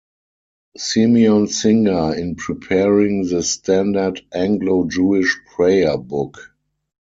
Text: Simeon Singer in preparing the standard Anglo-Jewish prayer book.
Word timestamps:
Simeon 0.77 1.45
Singer 1.45 2.15
in 2.15 2.33
preparing 2.35 3.27
the 3.27 3.43
standard 3.43 4.19
Anglo-Jewish 4.33 5.37
prayer 5.45 5.95
book. 5.95 6.39